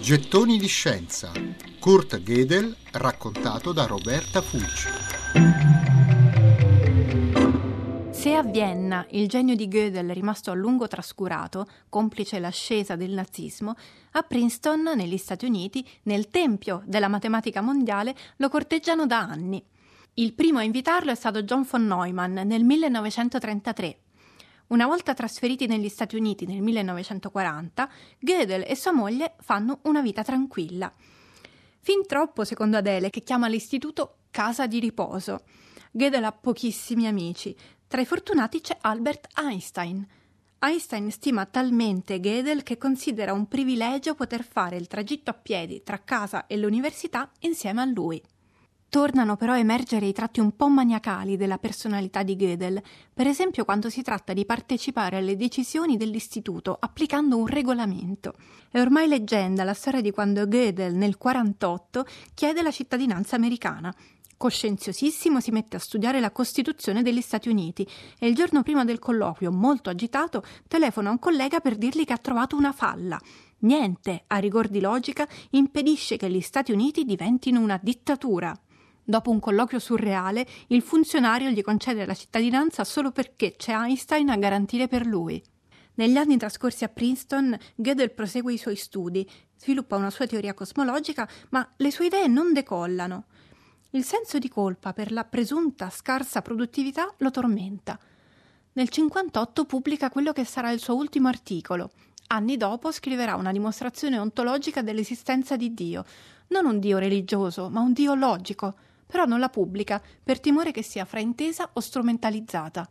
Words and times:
Gettoni 0.00 0.58
di 0.58 0.68
scienza. 0.68 1.30
Kurt 1.78 2.22
Gödel 2.22 2.74
raccontato 2.92 3.72
da 3.72 3.84
Roberta 3.84 4.40
Fulci. 4.40 4.88
Se 8.10 8.34
a 8.34 8.42
Vienna 8.42 9.06
il 9.10 9.28
genio 9.28 9.54
di 9.54 9.68
Gödel 9.68 10.08
è 10.08 10.14
rimasto 10.14 10.50
a 10.50 10.54
lungo 10.54 10.88
trascurato, 10.88 11.66
complice 11.88 12.38
l'ascesa 12.38 12.96
del 12.96 13.10
nazismo, 13.10 13.74
a 14.12 14.22
Princeton, 14.22 14.92
negli 14.94 15.18
Stati 15.18 15.44
Uniti, 15.44 15.86
nel 16.04 16.28
tempio 16.28 16.82
della 16.86 17.08
matematica 17.08 17.60
mondiale, 17.60 18.14
lo 18.36 18.48
corteggiano 18.48 19.04
da 19.04 19.18
anni. 19.18 19.62
Il 20.14 20.32
primo 20.32 20.58
a 20.58 20.62
invitarlo 20.62 21.10
è 21.10 21.14
stato 21.14 21.42
John 21.42 21.66
von 21.68 21.86
Neumann 21.86 22.38
nel 22.38 22.64
1933. 22.64 23.98
Una 24.68 24.86
volta 24.86 25.14
trasferiti 25.14 25.66
negli 25.66 25.88
Stati 25.88 26.14
Uniti 26.14 26.44
nel 26.44 26.60
1940, 26.60 27.90
Gödel 28.18 28.64
e 28.66 28.76
sua 28.76 28.92
moglie 28.92 29.34
fanno 29.40 29.78
una 29.84 30.02
vita 30.02 30.22
tranquilla. 30.22 30.92
Fin 31.80 32.04
troppo, 32.06 32.44
secondo 32.44 32.76
Adele, 32.76 33.08
che 33.08 33.22
chiama 33.22 33.48
l'istituto 33.48 34.16
casa 34.30 34.66
di 34.66 34.78
riposo. 34.78 35.44
Gödel 35.90 36.24
ha 36.24 36.32
pochissimi 36.32 37.06
amici. 37.06 37.56
Tra 37.86 38.02
i 38.02 38.04
fortunati 38.04 38.60
c'è 38.60 38.76
Albert 38.82 39.28
Einstein. 39.38 40.06
Einstein 40.58 41.10
stima 41.10 41.46
talmente 41.46 42.20
Gödel 42.20 42.62
che 42.62 42.76
considera 42.76 43.32
un 43.32 43.48
privilegio 43.48 44.14
poter 44.14 44.44
fare 44.44 44.76
il 44.76 44.86
tragitto 44.86 45.30
a 45.30 45.34
piedi 45.34 45.82
tra 45.82 46.04
casa 46.04 46.46
e 46.46 46.58
l'università 46.58 47.30
insieme 47.40 47.80
a 47.80 47.86
lui. 47.86 48.22
Tornano 48.90 49.36
però 49.36 49.52
a 49.52 49.58
emergere 49.58 50.06
i 50.06 50.14
tratti 50.14 50.40
un 50.40 50.56
po' 50.56 50.68
maniacali 50.68 51.36
della 51.36 51.58
personalità 51.58 52.22
di 52.22 52.36
Gödel, 52.36 52.82
per 53.12 53.26
esempio 53.26 53.66
quando 53.66 53.90
si 53.90 54.00
tratta 54.00 54.32
di 54.32 54.46
partecipare 54.46 55.18
alle 55.18 55.36
decisioni 55.36 55.98
dell'istituto 55.98 56.74
applicando 56.80 57.36
un 57.36 57.46
regolamento. 57.46 58.32
È 58.70 58.80
ormai 58.80 59.06
leggenda 59.06 59.62
la 59.62 59.74
storia 59.74 60.00
di 60.00 60.10
quando 60.10 60.46
Gödel 60.46 60.94
nel 60.94 61.16
1948 61.18 62.06
chiede 62.32 62.62
la 62.62 62.70
cittadinanza 62.70 63.36
americana. 63.36 63.94
Coscienziosissimo 64.38 65.38
si 65.38 65.50
mette 65.50 65.76
a 65.76 65.80
studiare 65.80 66.18
la 66.18 66.30
Costituzione 66.30 67.02
degli 67.02 67.20
Stati 67.20 67.50
Uniti 67.50 67.86
e 68.18 68.26
il 68.26 68.34
giorno 68.34 68.62
prima 68.62 68.86
del 68.86 68.98
colloquio, 68.98 69.52
molto 69.52 69.90
agitato, 69.90 70.42
telefona 70.66 71.10
a 71.10 71.12
un 71.12 71.18
collega 71.18 71.60
per 71.60 71.76
dirgli 71.76 72.04
che 72.04 72.14
ha 72.14 72.18
trovato 72.18 72.56
una 72.56 72.72
falla. 72.72 73.20
Niente, 73.60 74.24
a 74.28 74.38
rigor 74.38 74.68
di 74.68 74.80
logica, 74.80 75.28
impedisce 75.50 76.16
che 76.16 76.30
gli 76.30 76.40
Stati 76.40 76.72
Uniti 76.72 77.04
diventino 77.04 77.60
una 77.60 77.78
dittatura. 77.82 78.58
Dopo 79.08 79.30
un 79.30 79.40
colloquio 79.40 79.78
surreale, 79.78 80.46
il 80.66 80.82
funzionario 80.82 81.48
gli 81.48 81.62
concede 81.62 82.04
la 82.04 82.12
cittadinanza 82.12 82.84
solo 82.84 83.10
perché 83.10 83.56
c'è 83.56 83.72
Einstein 83.72 84.28
a 84.28 84.36
garantire 84.36 84.86
per 84.86 85.06
lui. 85.06 85.42
Negli 85.94 86.18
anni 86.18 86.36
trascorsi 86.36 86.84
a 86.84 86.90
Princeton, 86.90 87.56
Gödel 87.74 88.12
prosegue 88.12 88.52
i 88.52 88.58
suoi 88.58 88.76
studi, 88.76 89.26
sviluppa 89.56 89.96
una 89.96 90.10
sua 90.10 90.26
teoria 90.26 90.52
cosmologica, 90.52 91.26
ma 91.48 91.66
le 91.78 91.90
sue 91.90 92.04
idee 92.04 92.26
non 92.26 92.52
decollano. 92.52 93.24
Il 93.92 94.04
senso 94.04 94.38
di 94.38 94.50
colpa 94.50 94.92
per 94.92 95.10
la 95.10 95.24
presunta 95.24 95.88
scarsa 95.88 96.42
produttività 96.42 97.10
lo 97.16 97.30
tormenta. 97.30 97.98
Nel 98.74 98.90
58 98.90 99.64
pubblica 99.64 100.10
quello 100.10 100.34
che 100.34 100.44
sarà 100.44 100.70
il 100.70 100.80
suo 100.80 100.96
ultimo 100.96 101.28
articolo. 101.28 101.92
Anni 102.26 102.58
dopo 102.58 102.92
scriverà 102.92 103.36
una 103.36 103.52
dimostrazione 103.52 104.18
ontologica 104.18 104.82
dell'esistenza 104.82 105.56
di 105.56 105.72
Dio, 105.72 106.04
non 106.48 106.66
un 106.66 106.78
Dio 106.78 106.98
religioso, 106.98 107.70
ma 107.70 107.80
un 107.80 107.94
Dio 107.94 108.12
logico 108.12 108.74
però 109.08 109.24
non 109.24 109.40
la 109.40 109.48
pubblica 109.48 110.00
per 110.22 110.38
timore 110.38 110.70
che 110.70 110.82
sia 110.82 111.04
fraintesa 111.04 111.70
o 111.72 111.80
strumentalizzata. 111.80 112.88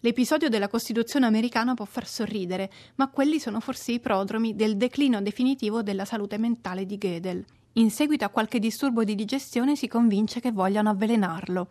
L'episodio 0.00 0.48
della 0.48 0.66
Costituzione 0.66 1.26
americana 1.26 1.74
può 1.74 1.84
far 1.84 2.08
sorridere, 2.08 2.70
ma 2.96 3.08
quelli 3.08 3.38
sono 3.38 3.60
forse 3.60 3.92
i 3.92 4.00
prodromi 4.00 4.56
del 4.56 4.76
declino 4.76 5.22
definitivo 5.22 5.84
della 5.84 6.04
salute 6.04 6.38
mentale 6.38 6.84
di 6.84 6.98
Gödel. 6.98 7.44
In 7.74 7.90
seguito 7.92 8.24
a 8.24 8.28
qualche 8.28 8.58
disturbo 8.58 9.04
di 9.04 9.14
digestione 9.14 9.76
si 9.76 9.86
convince 9.86 10.40
che 10.40 10.50
vogliano 10.50 10.90
avvelenarlo. 10.90 11.68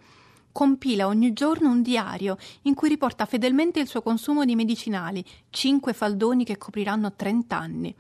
Compila 0.53 1.07
ogni 1.07 1.33
giorno 1.33 1.69
un 1.69 1.81
diario 1.81 2.37
in 2.63 2.73
cui 2.73 2.87
riporta 2.87 3.25
fedelmente 3.25 3.81
il 3.81 3.87
suo 3.87 4.01
consumo 4.01 4.45
di 4.45 4.55
medicinali, 4.55 5.23
cinque 5.49 5.91
faldoni 5.91 6.45
che 6.45 6.57
copriranno 6.57 7.13
30 7.13 7.57
anni. 7.57 7.95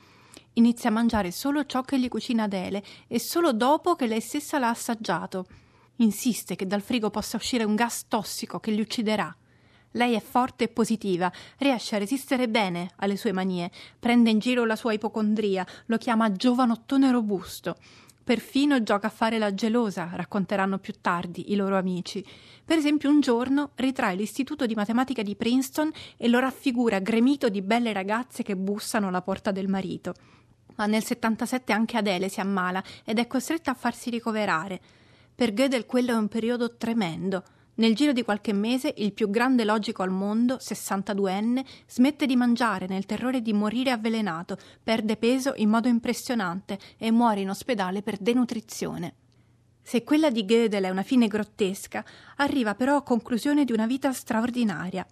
Inizia 0.53 0.89
a 0.89 0.93
mangiare 0.93 1.31
solo 1.31 1.65
ciò 1.65 1.81
che 1.81 1.99
gli 1.99 2.07
cucina 2.07 2.43
Adele 2.43 2.83
e 3.07 3.19
solo 3.19 3.51
dopo 3.51 3.95
che 3.95 4.07
lei 4.07 4.21
stessa 4.21 4.59
l'ha 4.59 4.69
assaggiato. 4.69 5.45
Insiste 6.01 6.55
che 6.55 6.65
dal 6.65 6.81
frigo 6.81 7.11
possa 7.11 7.37
uscire 7.37 7.63
un 7.63 7.75
gas 7.75 8.07
tossico 8.07 8.59
che 8.59 8.71
li 8.71 8.81
ucciderà. 8.81 9.35
Lei 9.91 10.15
è 10.15 10.19
forte 10.19 10.63
e 10.63 10.67
positiva, 10.67 11.31
riesce 11.57 11.95
a 11.95 11.99
resistere 11.99 12.49
bene 12.49 12.91
alle 12.97 13.17
sue 13.17 13.31
manie, 13.31 13.69
prende 13.99 14.31
in 14.31 14.39
giro 14.39 14.65
la 14.65 14.75
sua 14.75 14.93
ipocondria, 14.93 15.65
lo 15.85 15.97
chiama 15.97 16.31
giovanottone 16.31 17.11
robusto. 17.11 17.75
Perfino 18.23 18.81
gioca 18.81 19.07
a 19.07 19.11
fare 19.11 19.37
la 19.37 19.53
gelosa, 19.53 20.09
racconteranno 20.13 20.79
più 20.79 20.93
tardi 21.01 21.51
i 21.51 21.55
loro 21.55 21.77
amici. 21.77 22.25
Per 22.65 22.77
esempio, 22.77 23.09
un 23.09 23.19
giorno 23.19 23.71
ritrae 23.75 24.15
l'istituto 24.15 24.65
di 24.65 24.73
matematica 24.73 25.21
di 25.21 25.35
Princeton 25.35 25.91
e 26.17 26.27
lo 26.29 26.39
raffigura 26.39 26.99
gremito 26.99 27.49
di 27.49 27.61
belle 27.61 27.93
ragazze 27.93 28.41
che 28.41 28.55
bussano 28.55 29.09
alla 29.09 29.21
porta 29.21 29.51
del 29.51 29.67
marito. 29.67 30.15
Ma 30.77 30.87
nel 30.87 31.03
77 31.03 31.73
anche 31.73 31.97
Adele 31.97 32.29
si 32.29 32.39
ammala 32.39 32.81
ed 33.03 33.19
è 33.19 33.27
costretta 33.27 33.71
a 33.71 33.75
farsi 33.75 34.09
ricoverare. 34.09 34.79
Per 35.41 35.53
Gödel 35.53 35.87
quello 35.87 36.11
è 36.11 36.15
un 36.15 36.27
periodo 36.27 36.77
tremendo. 36.77 37.43
Nel 37.77 37.95
giro 37.95 38.13
di 38.13 38.21
qualche 38.21 38.53
mese 38.53 38.93
il 38.97 39.11
più 39.11 39.27
grande 39.31 39.65
logico 39.65 40.03
al 40.03 40.11
mondo, 40.11 40.57
62enne, 40.57 41.65
smette 41.87 42.27
di 42.27 42.35
mangiare 42.35 42.85
nel 42.85 43.07
terrore 43.07 43.41
di 43.41 43.51
morire 43.51 43.89
avvelenato, 43.89 44.55
perde 44.83 45.17
peso 45.17 45.53
in 45.55 45.69
modo 45.69 45.87
impressionante 45.87 46.77
e 46.95 47.09
muore 47.09 47.39
in 47.39 47.49
ospedale 47.49 48.03
per 48.03 48.19
denutrizione. 48.19 49.15
Se 49.81 50.03
quella 50.03 50.29
di 50.29 50.45
Gödel 50.45 50.83
è 50.83 50.89
una 50.91 51.01
fine 51.01 51.27
grottesca, 51.27 52.05
arriva 52.35 52.75
però 52.75 52.97
a 52.97 53.01
conclusione 53.01 53.65
di 53.65 53.71
una 53.71 53.87
vita 53.87 54.13
straordinaria. 54.13 55.03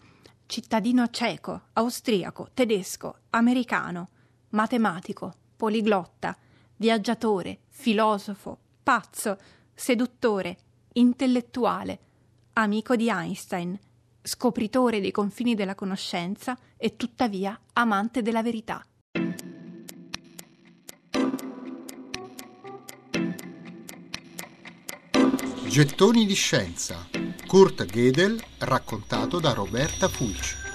Cittadino 0.46 1.10
ceco, 1.10 1.70
austriaco, 1.74 2.50
tedesco, 2.54 3.22
americano, 3.32 4.10
matematico, 4.50 5.34
poliglotta, 5.58 6.38
viaggiatore, 6.76 7.62
filosofo, 7.70 8.60
pazzo, 8.84 9.38
seduttore, 9.80 10.58
intellettuale, 10.94 12.00
amico 12.54 12.98
di 12.98 13.10
Einstein, 13.10 13.80
scopritore 14.22 15.00
dei 15.00 15.12
confini 15.12 15.56
della 15.56 15.74
conoscenza 15.74 16.58
e 16.76 16.98
tuttavia 16.98 17.58
amante 17.74 18.22
della 18.22 18.44
verità. 18.44 18.86
Gettoni 25.66 26.26
di 26.26 26.34
scienza. 26.34 27.08
Kurt 27.48 27.86
Gödel 27.86 28.38
raccontato 28.60 29.40
da 29.40 29.54
Roberta 29.54 30.10
Fulci. 30.10 30.69